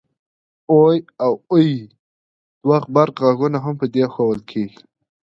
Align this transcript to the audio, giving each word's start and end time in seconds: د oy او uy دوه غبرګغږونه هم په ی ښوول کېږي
د 0.03 0.03
oy 0.83 0.97
او 1.23 1.31
uy 1.55 1.69
دوه 2.61 2.77
غبرګغږونه 2.85 3.57
هم 3.65 3.73
په 3.79 3.85
ی 4.01 4.05
ښوول 4.13 4.41
کېږي 4.49 4.81